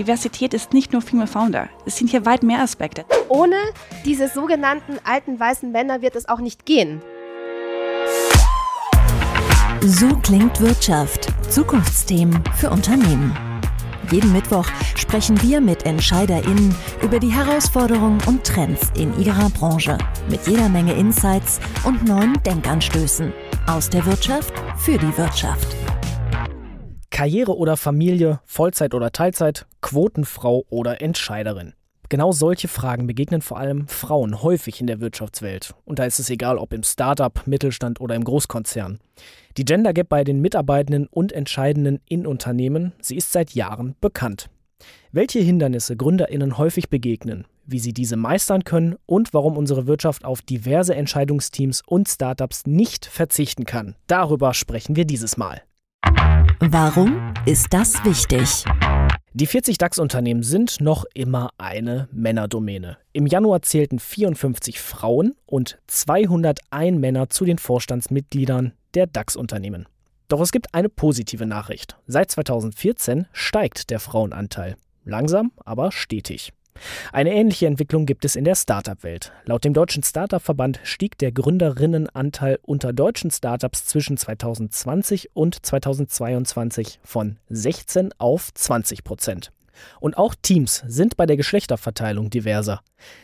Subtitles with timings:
[0.00, 1.68] Diversität ist nicht nur Female Founder.
[1.84, 3.04] Es sind hier weit mehr Aspekte.
[3.28, 3.56] Ohne
[4.06, 7.02] diese sogenannten alten weißen Männer wird es auch nicht gehen.
[9.82, 11.28] So klingt Wirtschaft.
[11.50, 13.36] Zukunftsthemen für Unternehmen.
[14.10, 14.66] Jeden Mittwoch
[14.96, 19.98] sprechen wir mit EntscheiderInnen über die Herausforderungen und Trends in ihrer Branche.
[20.30, 23.34] Mit jeder Menge Insights und neuen Denkanstößen.
[23.66, 25.76] Aus der Wirtschaft für die Wirtschaft.
[27.20, 31.74] Karriere oder Familie, Vollzeit oder Teilzeit, Quotenfrau oder Entscheiderin.
[32.08, 35.74] Genau solche Fragen begegnen vor allem Frauen häufig in der Wirtschaftswelt.
[35.84, 39.00] Und da ist es egal, ob im Startup, Mittelstand oder im Großkonzern.
[39.58, 44.48] Die Gender Gap bei den Mitarbeitenden und Entscheidenden in Unternehmen, sie ist seit Jahren bekannt.
[45.12, 50.40] Welche Hindernisse GründerInnen häufig begegnen, wie sie diese meistern können und warum unsere Wirtschaft auf
[50.40, 55.60] diverse Entscheidungsteams und Startups nicht verzichten kann, darüber sprechen wir dieses Mal.
[56.62, 58.66] Warum ist das wichtig?
[59.32, 62.98] Die 40 DAX-Unternehmen sind noch immer eine Männerdomäne.
[63.14, 69.88] Im Januar zählten 54 Frauen und 201 Männer zu den Vorstandsmitgliedern der DAX-Unternehmen.
[70.28, 71.96] Doch es gibt eine positive Nachricht.
[72.06, 74.76] Seit 2014 steigt der Frauenanteil.
[75.06, 76.52] Langsam, aber stetig.
[77.12, 79.32] Eine ähnliche Entwicklung gibt es in der Startup-Welt.
[79.44, 87.38] Laut dem Deutschen Startup-Verband stieg der Gründerinnenanteil unter deutschen Startups zwischen 2020 und 2022 von
[87.48, 89.52] 16 auf 20 Prozent.
[89.98, 92.82] Und auch Teams sind bei der Geschlechterverteilung diverser.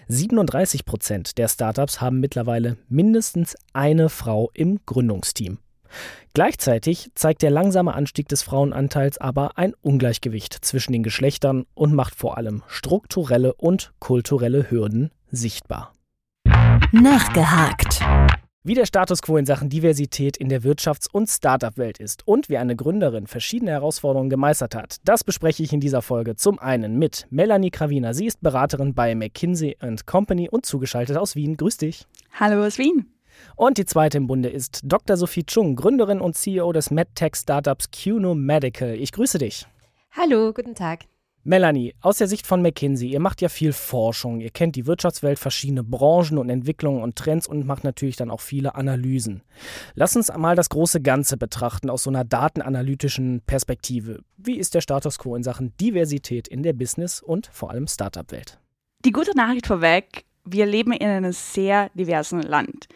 [0.08, 5.58] 37 Prozent der Startups haben mittlerweile mindestens eine Frau im Gründungsteam.
[6.34, 12.14] Gleichzeitig zeigt der langsame Anstieg des Frauenanteils aber ein Ungleichgewicht zwischen den Geschlechtern und macht
[12.14, 15.92] vor allem strukturelle und kulturelle Hürden sichtbar.
[16.92, 18.00] Nachgehakt.
[18.66, 22.58] Wie der Status quo in Sachen Diversität in der Wirtschafts- und Startup-Welt ist und wie
[22.58, 27.28] eine Gründerin verschiedene Herausforderungen gemeistert hat, das bespreche ich in dieser Folge zum einen mit
[27.30, 28.12] Melanie Krawiner.
[28.12, 31.56] Sie ist Beraterin bei McKinsey Company und zugeschaltet aus Wien.
[31.56, 32.06] Grüß dich.
[32.32, 33.06] Hallo aus Wien.
[33.56, 35.16] Und die zweite im Bunde ist Dr.
[35.16, 38.94] Sophie Chung, Gründerin und CEO des MedTech-Startups QNO Medical.
[38.94, 39.66] Ich grüße dich.
[40.12, 41.00] Hallo, guten Tag.
[41.46, 45.38] Melanie, aus der Sicht von McKinsey, ihr macht ja viel Forschung, ihr kennt die Wirtschaftswelt,
[45.38, 49.42] verschiedene Branchen und Entwicklungen und Trends und macht natürlich dann auch viele Analysen.
[49.94, 54.22] Lass uns einmal das große Ganze betrachten aus so einer datenanalytischen Perspektive.
[54.36, 58.58] Wie ist der Status quo in Sachen Diversität in der Business- und vor allem Startup-Welt?
[59.04, 62.88] Die gute Nachricht vorweg, wir leben in einem sehr diversen Land.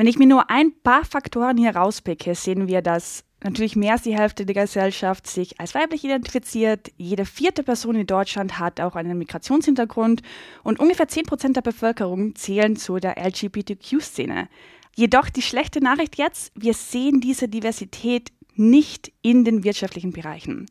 [0.00, 4.02] Wenn ich mir nur ein paar Faktoren hier rauspicke, sehen wir, dass natürlich mehr als
[4.02, 6.90] die Hälfte der Gesellschaft sich als weiblich identifiziert.
[6.96, 10.22] Jede vierte Person in Deutschland hat auch einen Migrationshintergrund
[10.62, 14.48] und ungefähr 10 Prozent der Bevölkerung zählen zu der LGBTQ-Szene.
[14.96, 20.64] Jedoch die schlechte Nachricht jetzt, wir sehen diese Diversität nicht in den wirtschaftlichen Bereichen.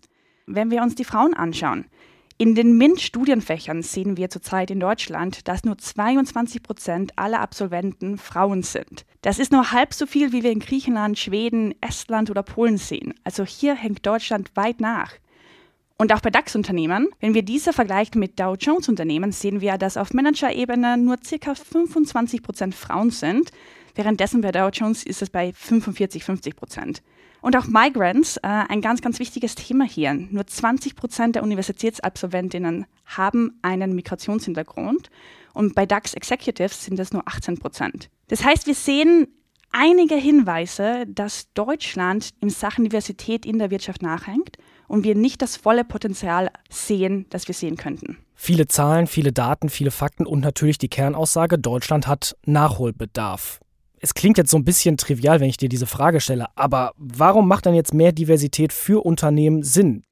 [0.48, 1.86] Wenn wir uns die Frauen anschauen,
[2.42, 8.64] in den MINT-Studienfächern sehen wir zurzeit in Deutschland, dass nur 22 Prozent aller Absolventen Frauen
[8.64, 9.06] sind.
[9.22, 13.14] Das ist nur halb so viel, wie wir in Griechenland, Schweden, Estland oder Polen sehen.
[13.26, 15.12] Also hier hängt Deutschland weit nach.
[15.98, 20.14] Und auch bei DAX-Unternehmen, wenn wir diese vergleichen mit Dow Jones-Unternehmen, sehen wir, dass auf
[20.14, 21.56] Manager-Ebene nur ca.
[21.56, 23.52] 25 Prozent Frauen sind.
[23.96, 27.02] Währenddessen bei Dow Jones ist es bei 45, 50 Prozent.
[27.42, 30.14] Und auch Migrants, äh, ein ganz, ganz wichtiges Thema hier.
[30.14, 35.10] Nur 20 Prozent der Universitätsabsolventinnen haben einen Migrationshintergrund
[35.54, 38.10] und bei DAX Executives sind es nur 18 Prozent.
[38.28, 39.28] Das heißt, wir sehen
[39.72, 44.58] einige Hinweise, dass Deutschland in Sachen Diversität in der Wirtschaft nachhängt
[44.88, 48.18] und wir nicht das volle Potenzial sehen, das wir sehen könnten.
[48.36, 53.60] Viele Zahlen, viele Daten, viele Fakten und natürlich die Kernaussage, Deutschland hat Nachholbedarf
[54.02, 57.48] es klingt jetzt so ein bisschen trivial, wenn ich dir diese Frage stelle, aber warum
[57.48, 60.04] macht dann jetzt mehr Diversität für Unternehmen Sinn?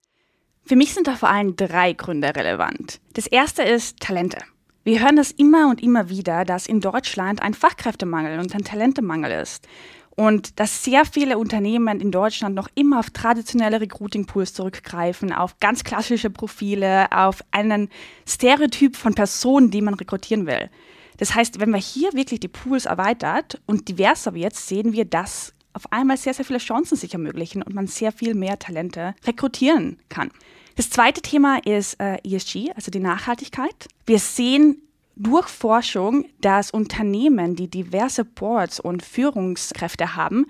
[0.65, 2.99] Für mich sind da vor allem drei Gründe relevant.
[3.13, 4.39] Das erste ist Talente.
[4.83, 9.31] Wir hören das immer und immer wieder, dass in Deutschland ein Fachkräftemangel und ein Talentemangel
[9.31, 9.67] ist.
[10.15, 15.83] Und dass sehr viele Unternehmen in Deutschland noch immer auf traditionelle Recruiting-Pools zurückgreifen, auf ganz
[15.83, 17.89] klassische Profile, auf einen
[18.27, 20.69] Stereotyp von Personen, die man rekrutieren will.
[21.17, 25.53] Das heißt, wenn man hier wirklich die Pools erweitert und diverser wird, sehen wir, dass
[25.73, 29.99] auf einmal sehr, sehr viele Chancen sich ermöglichen und man sehr viel mehr Talente rekrutieren
[30.09, 30.31] kann.
[30.75, 33.87] Das zweite Thema ist äh, ESG, also die Nachhaltigkeit.
[34.05, 34.81] Wir sehen
[35.15, 40.45] durch Forschung, dass Unternehmen, die diverse Boards und Führungskräfte haben,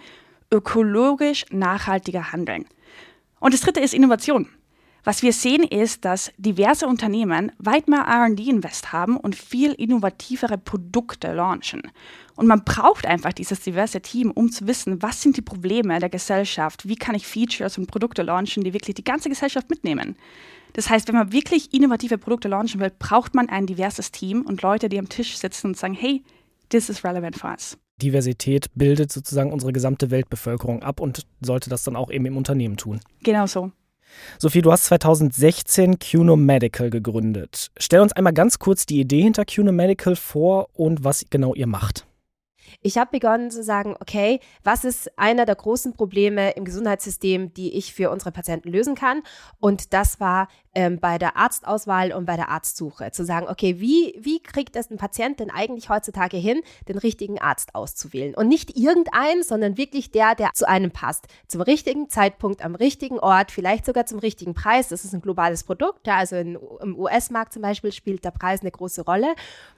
[0.52, 2.66] ökologisch nachhaltiger handeln.
[3.40, 4.50] Und das dritte ist Innovation.
[5.08, 11.32] Was wir sehen ist, dass diverse Unternehmen weit mehr RD-Invest haben und viel innovativere Produkte
[11.32, 11.82] launchen.
[12.36, 16.10] Und man braucht einfach dieses diverse Team, um zu wissen, was sind die Probleme der
[16.10, 20.18] Gesellschaft, wie kann ich Features und Produkte launchen, die wirklich die ganze Gesellschaft mitnehmen.
[20.74, 24.62] Das heißt, wenn man wirklich innovative Produkte launchen will, braucht man ein diverses Team und
[24.62, 26.22] Leute, die am Tisch sitzen und sagen, hey,
[26.68, 27.78] this is relevant for us.
[28.02, 32.76] Diversität bildet sozusagen unsere gesamte Weltbevölkerung ab und sollte das dann auch eben im Unternehmen
[32.76, 33.00] tun.
[33.24, 33.72] Genau so.
[34.40, 37.70] Sophie, du hast 2016 QNO Medical gegründet.
[37.78, 41.68] Stell uns einmal ganz kurz die Idee hinter QNO Medical vor und was genau ihr
[41.68, 42.07] macht.
[42.82, 47.76] Ich habe begonnen zu sagen, okay, was ist einer der großen Probleme im Gesundheitssystem, die
[47.76, 49.24] ich für unsere Patienten lösen kann?
[49.60, 53.12] Und das war ähm, bei der Arztauswahl und bei der Arztsuche.
[53.12, 57.40] Zu sagen, okay, wie, wie kriegt es ein Patient denn eigentlich heutzutage hin, den richtigen
[57.40, 58.36] Arzt auszuwählen?
[58.36, 61.26] Und nicht irgendeinen, sondern wirklich der, der zu einem passt.
[61.48, 64.90] Zum richtigen Zeitpunkt, am richtigen Ort, vielleicht sogar zum richtigen Preis.
[64.90, 66.06] Das ist ein globales Produkt.
[66.06, 69.34] Ja, also in, im US-Markt zum Beispiel spielt der Preis eine große Rolle.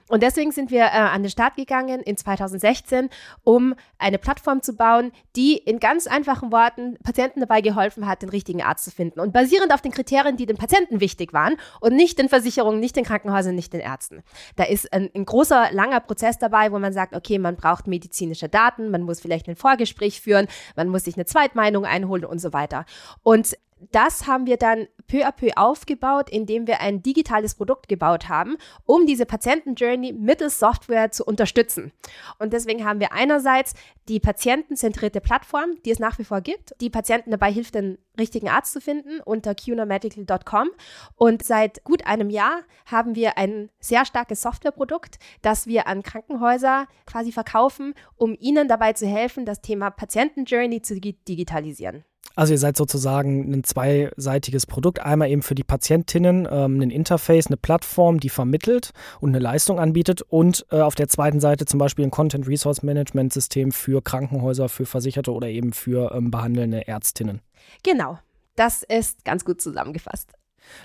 [0.09, 3.09] Und deswegen sind wir äh, an den Start gegangen in 2016,
[3.43, 8.29] um eine Plattform zu bauen, die in ganz einfachen Worten Patienten dabei geholfen hat, den
[8.29, 9.19] richtigen Arzt zu finden.
[9.19, 12.95] Und basierend auf den Kriterien, die den Patienten wichtig waren und nicht den Versicherungen, nicht
[12.95, 14.23] den Krankenhäusern, nicht den Ärzten.
[14.55, 18.49] Da ist ein, ein großer, langer Prozess dabei, wo man sagt, okay, man braucht medizinische
[18.49, 22.51] Daten, man muss vielleicht ein Vorgespräch führen, man muss sich eine Zweitmeinung einholen und so
[22.51, 22.85] weiter.
[23.21, 23.55] Und
[23.91, 28.57] das haben wir dann peu à peu aufgebaut, indem wir ein digitales Produkt gebaut haben,
[28.85, 31.91] um diese Patientenjourney mittels Software zu unterstützen.
[32.37, 33.73] Und deswegen haben wir einerseits
[34.07, 38.49] die patientenzentrierte Plattform, die es nach wie vor gibt, die Patienten dabei hilft, den richtigen
[38.49, 40.69] Arzt zu finden unter qnamedical.com.
[41.15, 46.87] Und seit gut einem Jahr haben wir ein sehr starkes Softwareprodukt, das wir an Krankenhäuser
[47.05, 52.03] quasi verkaufen, um ihnen dabei zu helfen, das Thema Patientenjourney zu digitalisieren.
[52.39, 55.01] Also ihr seid sozusagen ein zweiseitiges Produkt.
[55.01, 59.77] Einmal eben für die Patientinnen ähm, ein Interface, eine Plattform, die vermittelt und eine Leistung
[59.77, 60.21] anbietet.
[60.21, 64.69] Und äh, auf der zweiten Seite zum Beispiel ein Content Resource Management System für Krankenhäuser,
[64.69, 67.41] für Versicherte oder eben für ähm, behandelnde Ärztinnen.
[67.83, 68.19] Genau,
[68.55, 70.31] das ist ganz gut zusammengefasst.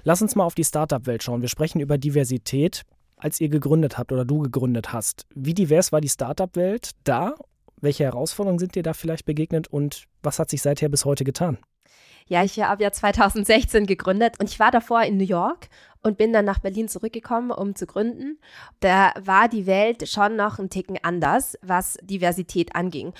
[0.02, 1.40] Lass uns mal auf die Startup-Welt schauen.
[1.40, 2.82] Wir sprechen über Diversität.
[3.16, 7.36] Als ihr gegründet habt oder du gegründet hast, wie divers war die Startup-Welt da
[7.84, 11.58] welche Herausforderungen sind dir da vielleicht begegnet und was hat sich seither bis heute getan?
[12.26, 15.68] Ja, ich habe ja 2016 gegründet und ich war davor in New York
[16.02, 18.38] und bin dann nach Berlin zurückgekommen, um zu gründen.
[18.80, 23.12] Da war die Welt schon noch ein Ticken anders, was Diversität anging.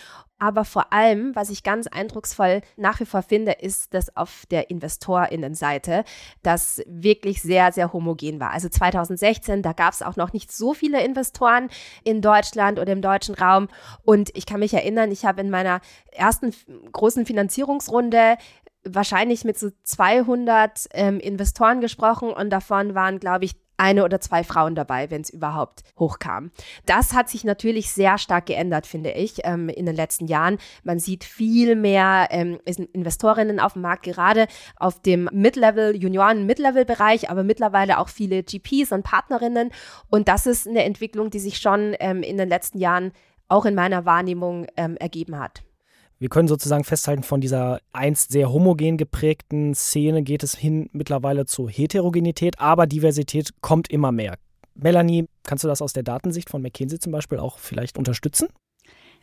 [0.44, 4.68] Aber vor allem, was ich ganz eindrucksvoll nach wie vor finde, ist, dass auf der
[4.68, 6.04] Investorinnenseite
[6.42, 8.50] das wirklich sehr, sehr homogen war.
[8.50, 11.70] Also 2016, da gab es auch noch nicht so viele Investoren
[12.02, 13.68] in Deutschland oder im deutschen Raum.
[14.02, 15.80] Und ich kann mich erinnern, ich habe in meiner
[16.12, 16.54] ersten
[16.92, 18.36] großen Finanzierungsrunde
[18.86, 24.44] wahrscheinlich mit so 200 ähm, Investoren gesprochen und davon waren, glaube ich, eine oder zwei
[24.44, 26.50] Frauen dabei, wenn es überhaupt hochkam.
[26.86, 30.58] Das hat sich natürlich sehr stark geändert, finde ich, ähm, in den letzten Jahren.
[30.82, 37.42] Man sieht viel mehr ähm, Investorinnen auf dem Markt, gerade auf dem Mid-Level, Junioren-Mid-Level-Bereich, aber
[37.42, 39.70] mittlerweile auch viele GPs und Partnerinnen.
[40.08, 43.12] Und das ist eine Entwicklung, die sich schon ähm, in den letzten Jahren
[43.48, 45.62] auch in meiner Wahrnehmung ähm, ergeben hat.
[46.18, 51.44] Wir können sozusagen festhalten, von dieser einst sehr homogen geprägten Szene geht es hin mittlerweile
[51.44, 54.36] zur Heterogenität, aber Diversität kommt immer mehr.
[54.74, 58.48] Melanie, kannst du das aus der Datensicht von McKinsey zum Beispiel auch vielleicht unterstützen?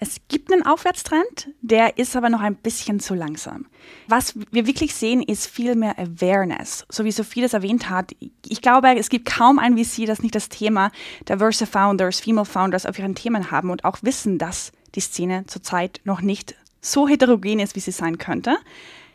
[0.04, 3.68] Es gibt einen Aufwärtstrend, der ist aber noch ein bisschen zu langsam.
[4.08, 6.86] Was wir wirklich sehen, ist viel mehr Awareness.
[6.90, 10.34] So wie Sophie das erwähnt hat, ich glaube, es gibt kaum ein VC, das nicht
[10.34, 10.92] das Thema
[11.30, 16.02] Diverse Founders, Female Founders auf ihren Themen haben und auch wissen, dass die Szene zurzeit
[16.04, 18.58] noch nicht so heterogen ist, wie sie sein könnte.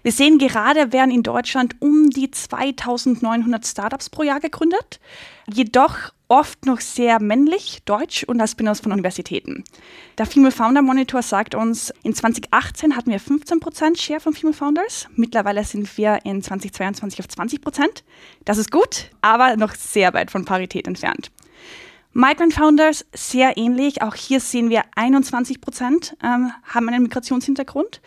[0.06, 5.00] Wir sehen gerade, werden in Deutschland um die 2900 Startups pro Jahr gegründet,
[5.52, 9.64] jedoch oft noch sehr männlich, deutsch und als Spin-offs von Universitäten.
[10.16, 15.08] Der Female Founder Monitor sagt uns, in 2018 hatten wir 15% Share von Female Founders.
[15.16, 18.02] Mittlerweile sind wir in 2022 auf 20%.
[18.44, 21.32] Das ist gut, aber noch sehr weit von Parität entfernt.
[22.18, 24.00] Migrant Founders sehr ähnlich.
[24.00, 28.00] Auch hier sehen wir 21 Prozent ähm, haben einen Migrationshintergrund.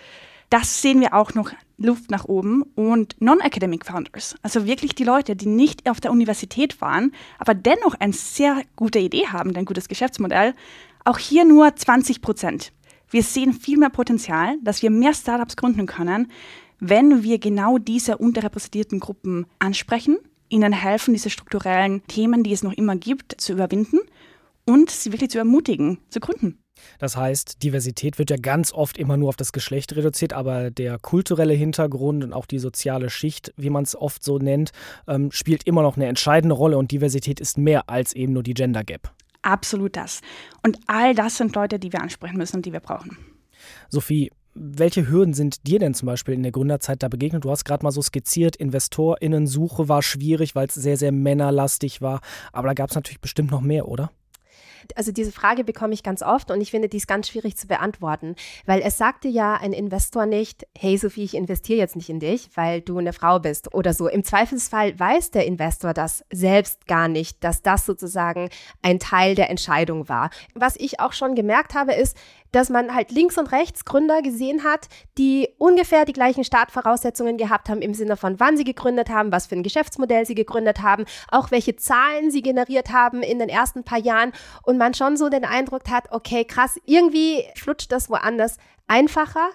[0.49, 2.63] Das sehen wir auch noch Luft nach oben.
[2.73, 7.93] Und Non-Academic Founders, also wirklich die Leute, die nicht auf der Universität waren, aber dennoch
[7.99, 10.55] eine sehr gute Idee haben, ein gutes Geschäftsmodell,
[11.05, 12.71] auch hier nur 20 Prozent.
[13.11, 16.31] Wir sehen viel mehr Potenzial, dass wir mehr Startups gründen können,
[16.79, 20.17] wenn wir genau diese unterrepräsentierten Gruppen ansprechen
[20.50, 24.00] ihnen helfen, diese strukturellen Themen, die es noch immer gibt, zu überwinden
[24.65, 26.60] und sie wirklich zu ermutigen, zu gründen.
[26.98, 30.98] Das heißt, Diversität wird ja ganz oft immer nur auf das Geschlecht reduziert, aber der
[30.98, 34.72] kulturelle Hintergrund und auch die soziale Schicht, wie man es oft so nennt,
[35.08, 38.53] ähm, spielt immer noch eine entscheidende Rolle und Diversität ist mehr als eben nur die
[38.53, 39.12] Gender Gap.
[39.41, 40.22] Absolut das.
[40.63, 43.18] Und all das sind Leute, die wir ansprechen müssen und die wir brauchen.
[43.89, 47.46] Sophie, welche Hürden sind dir denn zum Beispiel in der Gründerzeit da begegnet?
[47.46, 52.22] Du hast gerade mal so skizziert, InvestorInnen-Suche war schwierig, weil es sehr, sehr männerlastig war.
[52.51, 54.12] Aber da gab es natürlich bestimmt noch mehr, oder?
[54.96, 57.68] Also diese Frage bekomme ich ganz oft und ich finde, die ist ganz schwierig zu
[57.68, 62.20] beantworten, weil es sagte ja ein Investor nicht, hey Sophie, ich investiere jetzt nicht in
[62.20, 64.08] dich, weil du eine Frau bist oder so.
[64.08, 68.50] Im Zweifelsfall weiß der Investor das selbst gar nicht, dass das sozusagen
[68.82, 70.29] ein Teil der Entscheidung war.
[70.56, 72.18] Was ich auch schon gemerkt habe, ist,
[72.51, 74.88] dass man halt links und rechts Gründer gesehen hat,
[75.18, 79.48] die ungefähr die gleichen Startvoraussetzungen gehabt haben im Sinne von, wann sie gegründet haben, was
[79.48, 83.84] für ein Geschäftsmodell sie gegründet haben, auch welche Zahlen sie generiert haben in den ersten
[83.84, 84.32] paar Jahren
[84.63, 89.50] und man schon so den Eindruck hat, okay, krass, irgendwie flutscht das woanders einfacher.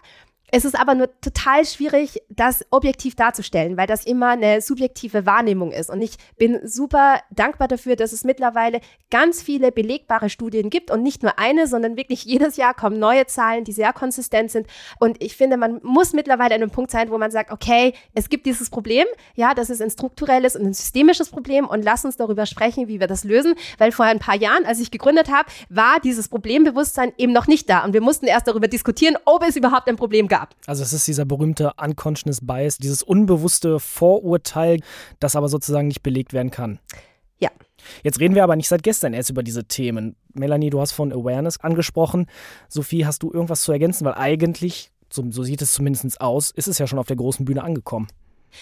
[0.56, 5.73] Es ist aber nur total schwierig, das objektiv darzustellen, weil das immer eine subjektive Wahrnehmung
[5.73, 5.90] ist.
[5.90, 8.80] Und ich bin super dankbar dafür, dass es mittlerweile
[9.11, 13.26] ganz viele belegbare Studien gibt und nicht nur eine, sondern wirklich jedes Jahr kommen neue
[13.26, 14.68] Zahlen, die sehr konsistent sind.
[15.00, 18.28] Und ich finde, man muss mittlerweile an einem Punkt sein, wo man sagt, okay, es
[18.28, 22.16] gibt dieses Problem, ja, das ist ein strukturelles und ein systemisches Problem und lass uns
[22.16, 23.56] darüber sprechen, wie wir das lösen.
[23.78, 27.68] Weil vor ein paar Jahren, als ich gegründet habe, war dieses Problembewusstsein eben noch nicht
[27.68, 27.84] da.
[27.84, 30.55] Und wir mussten erst darüber diskutieren, ob es überhaupt ein Problem gab ab.
[30.67, 34.81] Also es ist dieser berühmte Unconscious Bias, dieses unbewusste Vorurteil,
[35.21, 36.79] das aber sozusagen nicht belegt werden kann.
[37.39, 37.51] Ja.
[38.03, 40.17] Jetzt reden wir aber nicht seit gestern erst über diese Themen.
[40.33, 42.27] Melanie, du hast von Awareness angesprochen.
[42.69, 44.05] Sophie, hast du irgendwas zu ergänzen?
[44.05, 47.45] Weil eigentlich, so, so sieht es zumindest aus, ist es ja schon auf der großen
[47.45, 48.09] Bühne angekommen.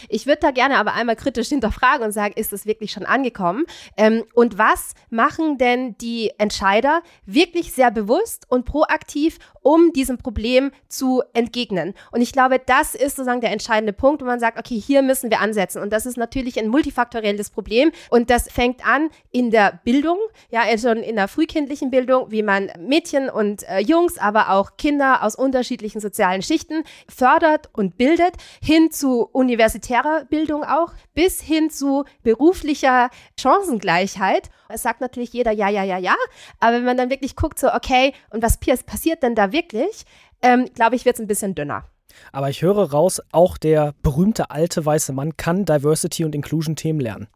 [0.08, 3.64] Ich würde da gerne aber einmal kritisch hinterfragen und sagen, ist es wirklich schon angekommen?
[3.96, 10.70] Ähm, und was machen denn die Entscheider wirklich sehr bewusst und proaktiv, um diesem Problem
[10.88, 11.94] zu entgegnen?
[12.10, 15.30] Und ich glaube, das ist sozusagen der entscheidende Punkt, wo man sagt, okay, hier müssen
[15.30, 15.80] wir ansetzen.
[15.80, 17.92] Und das ist natürlich ein multifaktorielles Problem.
[18.10, 20.18] Und das fängt an in der Bildung,
[20.50, 25.22] ja, also in der frühkindlichen Bildung, wie man Mädchen und äh, Jungs, aber auch Kinder
[25.22, 32.04] aus unterschiedlichen sozialen Schichten fördert und bildet, hin zu universitärer Bildung auch, bis hin zu
[32.22, 34.50] beruflicher Chancengleichheit.
[34.68, 36.14] Es sagt natürlich jeder ja, ja, ja, ja.
[36.58, 40.04] Aber wenn man dann wirklich guckt, so, okay, und was passiert denn da wirklich,
[40.42, 41.84] ähm, glaube ich, wird es ein bisschen dünner.
[42.30, 47.00] Aber ich höre raus, auch der berühmte alte weiße Mann kann Diversity und Inclusion Themen
[47.00, 47.28] lernen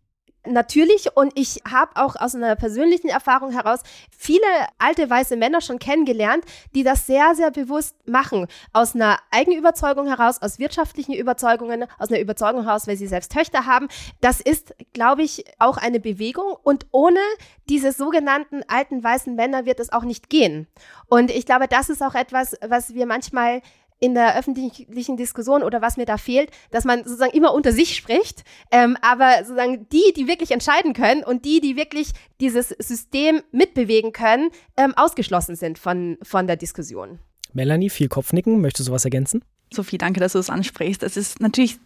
[0.47, 4.47] natürlich und ich habe auch aus einer persönlichen Erfahrung heraus viele
[4.79, 8.47] alte weiße Männer schon kennengelernt, die das sehr, sehr bewusst machen.
[8.73, 13.67] Aus einer Eigenüberzeugung heraus, aus wirtschaftlichen Überzeugungen, aus einer Überzeugung heraus, weil sie selbst Töchter
[13.67, 13.89] haben.
[14.21, 17.21] Das ist, glaube ich, auch eine Bewegung und ohne
[17.69, 20.67] diese sogenannten alten weißen Männer wird es auch nicht gehen.
[21.09, 23.63] Und ich glaube, das ist auch etwas, was wir manchmal
[23.99, 27.97] in der öffentlichen Diskussion oder was mir da fehlt, dass man sozusagen immer unter sich
[27.97, 32.11] spricht, ähm, aber sozusagen die, die wirklich entscheiden können und die, die wirklich
[32.41, 37.19] dieses System mitbewegen können, ähm, ausgeschlossen sind von, von der Diskussion.
[37.53, 38.61] Melanie, viel Kopfnicken.
[38.61, 39.43] Möchtest du was ergänzen?
[39.73, 41.03] Sophie, danke, dass du es ansprichst.
[41.03, 41.79] Es ist natürlich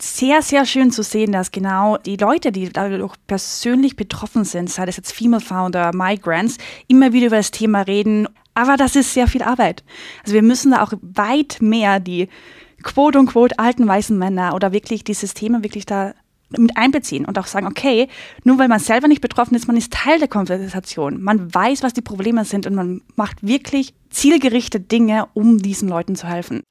[0.00, 4.84] sehr, sehr schön zu sehen, dass genau die Leute, die dadurch persönlich betroffen sind, sei
[4.84, 8.28] das jetzt Female Founder, Migrants, immer wieder über das Thema reden.
[8.56, 9.84] Aber das ist sehr viel Arbeit.
[10.22, 12.28] Also wir müssen da auch weit mehr die
[12.82, 16.14] quote unquote alten weißen Männer oder wirklich die Systeme wirklich da
[16.48, 18.08] mit einbeziehen und auch sagen, okay,
[18.44, 21.22] nur weil man selber nicht betroffen ist, man ist Teil der Konversation.
[21.22, 26.16] Man weiß, was die Probleme sind und man macht wirklich zielgerichtete Dinge, um diesen Leuten
[26.16, 26.62] zu helfen.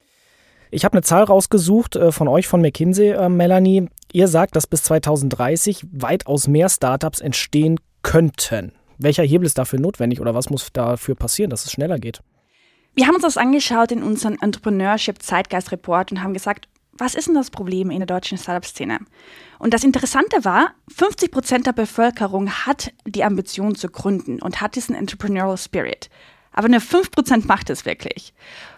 [0.72, 3.86] Ich habe eine Zahl rausgesucht äh, von euch, von McKinsey, äh, Melanie.
[4.12, 8.72] Ihr sagt, dass bis 2030 weitaus mehr Startups entstehen könnten.
[8.98, 12.20] Welcher Hebel ist dafür notwendig oder was muss dafür passieren, dass es schneller geht?
[12.94, 17.28] Wir haben uns das angeschaut in unserem Entrepreneurship Zeitgeist Report und haben gesagt, was ist
[17.28, 19.00] denn das Problem in der deutschen Startup-Szene?
[19.58, 24.76] Und das Interessante war, 50 Prozent der Bevölkerung hat die Ambition zu gründen und hat
[24.76, 26.08] diesen Entrepreneurial Spirit.
[26.52, 28.32] Aber nur 5 Prozent macht es wirklich.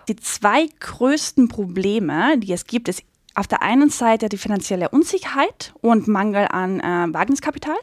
[0.08, 3.04] Die zwei größten Probleme, die es gibt, ist
[3.36, 7.76] auf der einen Seite die finanzielle Unsicherheit und Mangel an äh, Wagniskapital.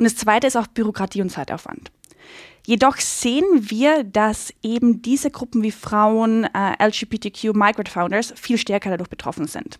[0.00, 1.92] Und das zweite ist auch Bürokratie und Zeitaufwand.
[2.66, 8.88] Jedoch sehen wir, dass eben diese Gruppen wie Frauen, äh, LGBTQ, Migrant Founders viel stärker
[8.88, 9.78] dadurch betroffen sind.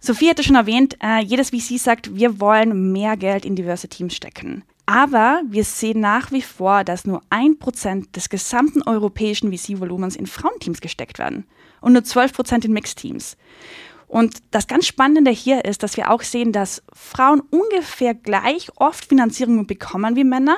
[0.00, 4.16] Sophie hatte schon erwähnt, äh, jedes VC sagt, wir wollen mehr Geld in diverse Teams
[4.16, 4.64] stecken.
[4.86, 10.26] Aber wir sehen nach wie vor, dass nur ein Prozent des gesamten europäischen VC-Volumens in
[10.26, 11.44] Frauenteams gesteckt werden
[11.82, 13.36] und nur 12 Prozent in Mixed-Teams.
[14.08, 19.04] Und das ganz Spannende hier ist, dass wir auch sehen, dass Frauen ungefähr gleich oft
[19.04, 20.56] Finanzierungen bekommen wie Männer,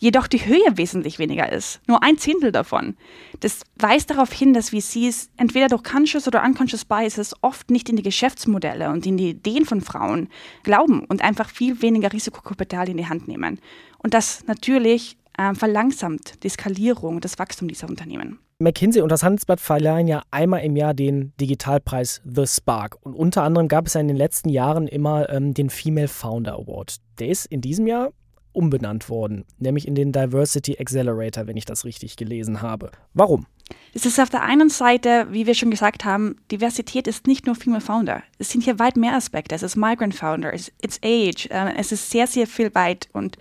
[0.00, 1.80] jedoch die Höhe wesentlich weniger ist.
[1.86, 2.96] Nur ein Zehntel davon.
[3.40, 7.96] Das weist darauf hin, dass VCs entweder durch conscious oder unconscious biases oft nicht in
[7.96, 10.28] die Geschäftsmodelle und in die Ideen von Frauen
[10.62, 13.60] glauben und einfach viel weniger Risikokapital in die Hand nehmen.
[13.98, 18.38] Und das natürlich äh, verlangsamt die Skalierung, das Wachstum dieser Unternehmen.
[18.60, 22.96] McKinsey und das Handelsblatt verleihen ja einmal im Jahr den Digitalpreis The Spark.
[23.02, 26.54] Und unter anderem gab es ja in den letzten Jahren immer ähm, den Female Founder
[26.54, 26.96] Award.
[27.20, 28.12] Der ist in diesem Jahr
[28.52, 32.90] umbenannt worden, nämlich in den Diversity Accelerator, wenn ich das richtig gelesen habe.
[33.14, 33.46] Warum?
[33.94, 37.54] Es ist auf der einen Seite, wie wir schon gesagt haben, Diversität ist nicht nur
[37.54, 38.24] Female Founder.
[38.38, 39.54] Es sind hier weit mehr Aspekte.
[39.54, 43.38] Es ist Migrant Founder, it's Age, äh, es ist sehr, sehr viel weit und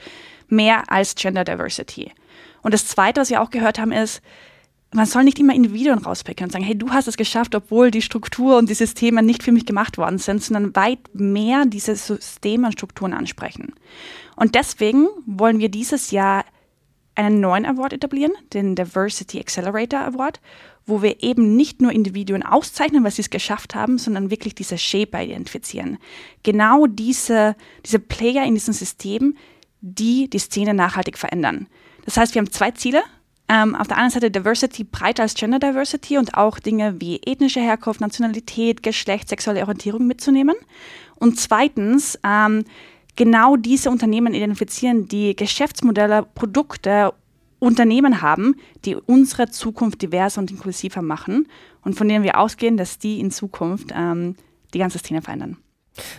[0.48, 2.12] mehr als Gender Diversity.
[2.62, 4.22] Und das Zweite, was wir auch gehört haben, ist,
[4.94, 8.02] man soll nicht immer Individuen rauspicken und sagen, hey, du hast es geschafft, obwohl die
[8.02, 12.68] Struktur und die Systeme nicht für mich gemacht worden sind, sondern weit mehr diese Systeme
[12.68, 13.74] und Strukturen ansprechen.
[14.36, 16.46] Und deswegen wollen wir dieses Jahr
[17.16, 20.40] einen neuen Award etablieren, den Diversity Accelerator Award,
[20.86, 24.78] wo wir eben nicht nur Individuen auszeichnen, weil sie es geschafft haben, sondern wirklich diese
[24.78, 25.98] Shaper identifizieren.
[26.44, 29.36] Genau diese, diese Player in diesem System,
[29.82, 31.68] die die Szene nachhaltig verändern.
[32.06, 33.04] Das heißt, wir haben zwei Ziele.
[33.50, 37.62] Ähm, auf der einen Seite Diversity breiter als Gender Diversity und auch Dinge wie ethnische
[37.62, 40.56] Herkunft, Nationalität, Geschlecht, sexuelle Orientierung mitzunehmen.
[41.16, 42.66] Und zweitens, ähm,
[43.16, 47.14] genau diese Unternehmen identifizieren, die Geschäftsmodelle, Produkte,
[47.60, 51.48] Unternehmen haben, die unsere Zukunft diverser und inklusiver machen
[51.84, 54.36] und von denen wir ausgehen, dass die in Zukunft ähm,
[54.74, 55.58] die ganze Szene verändern.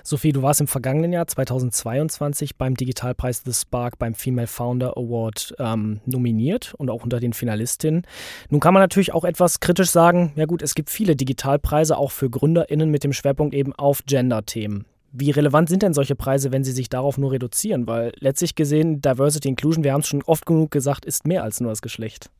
[0.02, 5.54] Sophie, du warst im vergangenen Jahr 2022 beim Digitalpreis The Spark beim Female Founder Award
[5.58, 8.06] ähm, nominiert und auch unter den Finalistinnen.
[8.50, 12.10] Nun kann man natürlich auch etwas kritisch sagen, ja gut, es gibt viele Digitalpreise auch
[12.10, 14.86] für Gründerinnen mit dem Schwerpunkt eben auf Gender-Themen.
[15.10, 17.86] Wie relevant sind denn solche Preise, wenn sie sich darauf nur reduzieren?
[17.86, 21.60] Weil letztlich gesehen, Diversity Inclusion, wir haben es schon oft genug gesagt, ist mehr als
[21.60, 22.30] nur das Geschlecht.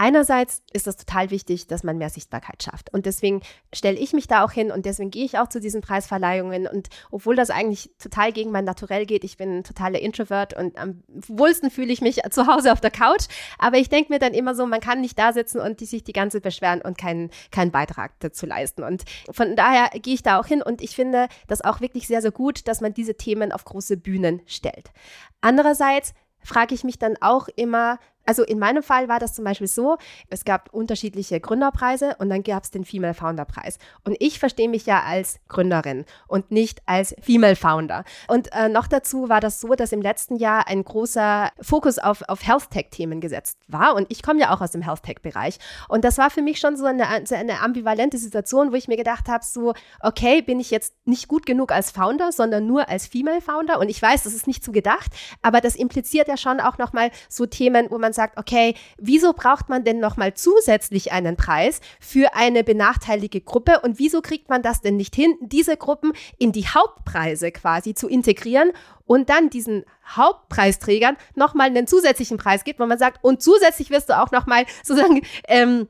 [0.00, 2.94] Einerseits ist es total wichtig, dass man mehr Sichtbarkeit schafft.
[2.94, 3.42] Und deswegen
[3.74, 6.68] stelle ich mich da auch hin und deswegen gehe ich auch zu diesen Preisverleihungen.
[6.68, 10.78] Und obwohl das eigentlich total gegen mein Naturell geht, ich bin ein totaler Introvert und
[10.78, 13.26] am wohlsten fühle ich mich zu Hause auf der Couch.
[13.58, 16.04] Aber ich denke mir dann immer so, man kann nicht da sitzen und die sich
[16.04, 18.84] die ganze beschweren und keinen, keinen Beitrag dazu leisten.
[18.84, 22.22] Und von daher gehe ich da auch hin und ich finde das auch wirklich sehr,
[22.22, 24.92] sehr gut, dass man diese Themen auf große Bühnen stellt.
[25.40, 27.98] Andererseits frage ich mich dann auch immer,
[28.28, 29.96] also in meinem Fall war das zum Beispiel so,
[30.28, 33.78] es gab unterschiedliche Gründerpreise und dann gab es den Female Founder Preis.
[34.04, 38.04] Und ich verstehe mich ja als Gründerin und nicht als Female Founder.
[38.26, 42.22] Und äh, noch dazu war das so, dass im letzten Jahr ein großer Fokus auf,
[42.28, 43.94] auf Health Tech Themen gesetzt war.
[43.94, 45.58] Und ich komme ja auch aus dem Health Tech Bereich.
[45.88, 49.28] Und das war für mich schon so eine, eine ambivalente Situation, wo ich mir gedacht
[49.28, 53.40] habe, so, okay, bin ich jetzt nicht gut genug als Founder, sondern nur als Female
[53.40, 53.78] Founder.
[53.78, 57.10] Und ich weiß, das ist nicht so gedacht, aber das impliziert ja schon auch nochmal
[57.30, 62.34] so Themen, wo man sagt, okay, wieso braucht man denn nochmal zusätzlich einen Preis für
[62.34, 66.66] eine benachteiligte Gruppe und wieso kriegt man das denn nicht hin, diese Gruppen in die
[66.66, 68.72] Hauptpreise quasi zu integrieren
[69.06, 74.08] und dann diesen Hauptpreisträgern nochmal einen zusätzlichen Preis gibt, wo man sagt, und zusätzlich wirst
[74.08, 75.88] du auch nochmal sozusagen ähm,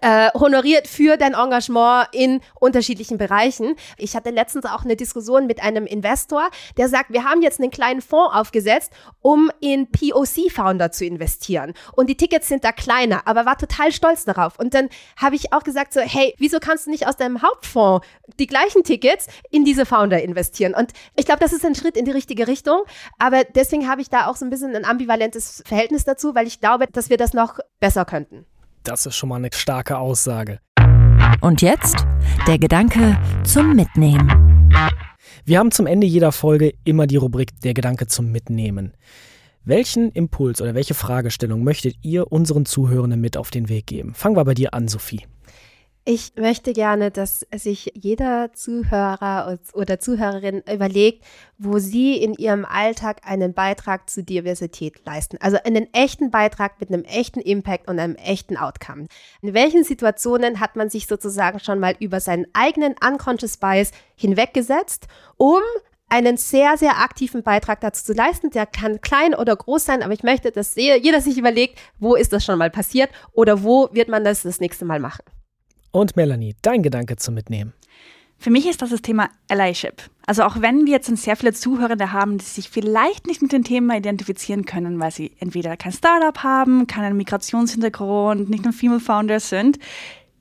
[0.00, 3.76] äh, honoriert für dein Engagement in unterschiedlichen Bereichen.
[3.96, 7.70] Ich hatte letztens auch eine Diskussion mit einem Investor, der sagt, wir haben jetzt einen
[7.70, 11.74] kleinen Fonds aufgesetzt, um in POC-Founder zu investieren.
[11.94, 14.58] Und die Tickets sind da kleiner, aber war total stolz darauf.
[14.58, 18.06] Und dann habe ich auch gesagt so, hey, wieso kannst du nicht aus deinem Hauptfonds
[18.38, 20.74] die gleichen Tickets in diese Founder investieren?
[20.74, 22.82] Und ich glaube, das ist ein Schritt in die richtige Richtung.
[23.18, 26.60] Aber deswegen habe ich da auch so ein bisschen ein ambivalentes Verhältnis dazu, weil ich
[26.60, 28.46] glaube, dass wir das noch besser könnten.
[28.86, 30.60] Das ist schon mal eine starke Aussage.
[31.40, 32.06] Und jetzt
[32.46, 34.70] der Gedanke zum Mitnehmen.
[35.44, 38.94] Wir haben zum Ende jeder Folge immer die Rubrik Der Gedanke zum Mitnehmen.
[39.64, 44.14] Welchen Impuls oder welche Fragestellung möchtet ihr unseren Zuhörenden mit auf den Weg geben?
[44.14, 45.22] Fangen wir bei dir an, Sophie.
[46.08, 51.24] Ich möchte gerne, dass sich jeder Zuhörer oder Zuhörerin überlegt,
[51.58, 55.36] wo sie in ihrem Alltag einen Beitrag zu Diversität leisten.
[55.40, 59.08] Also einen echten Beitrag mit einem echten Impact und einem echten Outcome.
[59.42, 65.08] In welchen Situationen hat man sich sozusagen schon mal über seinen eigenen Unconscious Bias hinweggesetzt,
[65.36, 65.60] um
[66.08, 68.50] einen sehr, sehr aktiven Beitrag dazu zu leisten.
[68.50, 72.32] Der kann klein oder groß sein, aber ich möchte, dass jeder sich überlegt, wo ist
[72.32, 75.24] das schon mal passiert oder wo wird man das das nächste Mal machen.
[75.96, 77.72] Und Melanie, dein Gedanke zum Mitnehmen.
[78.36, 80.02] Für mich ist das das Thema Allyship.
[80.26, 83.64] Also auch wenn wir jetzt sehr viele Zuhörende haben, die sich vielleicht nicht mit dem
[83.64, 89.48] Thema identifizieren können, weil sie entweder kein Startup haben, keinen Migrationshintergrund, nicht nur Female Founders
[89.48, 89.78] sind,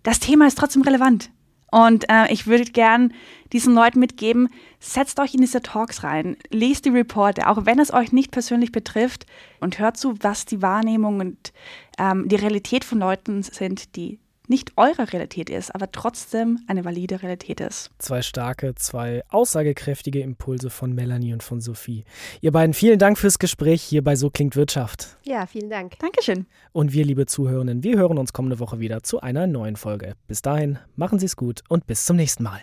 [0.03, 1.31] das Thema ist trotzdem relevant.
[1.71, 3.13] Und äh, ich würde gern
[3.53, 4.49] diesen Leuten mitgeben,
[4.81, 8.73] setzt euch in diese Talks rein, lest die Reporte, auch wenn es euch nicht persönlich
[8.73, 9.25] betrifft
[9.61, 11.53] und hört zu, was die Wahrnehmung und
[11.97, 17.21] ähm, die Realität von Leuten sind, die nicht eure Realität ist, aber trotzdem eine valide
[17.21, 17.89] Realität ist.
[17.99, 22.05] Zwei starke, zwei aussagekräftige Impulse von Melanie und von Sophie.
[22.41, 25.17] Ihr beiden, vielen Dank fürs Gespräch hier bei So klingt Wirtschaft.
[25.23, 25.97] Ja, vielen Dank.
[25.99, 26.45] Dankeschön.
[26.71, 30.13] Und wir, liebe Zuhörenden, wir hören uns kommende Woche wieder zu einer neuen Folge.
[30.27, 32.62] Bis dahin, machen Sie es gut und bis zum nächsten Mal.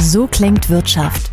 [0.00, 1.32] So klingt Wirtschaft.